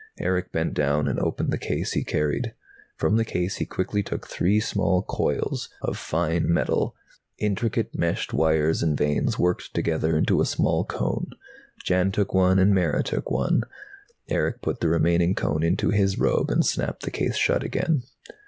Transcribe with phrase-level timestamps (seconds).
[0.17, 2.55] Erick bent down and opened the case he carried.
[2.97, 6.95] From the case he quickly took three small coils of fine metal,
[7.37, 11.29] intricate meshed wires and vanes worked together into a small cone.
[11.85, 13.61] Jan took one and Mara took one.
[14.27, 18.01] Erick put the remaining cone into his robe and snapped the case shut again.